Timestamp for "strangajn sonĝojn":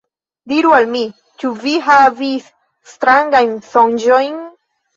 2.97-4.45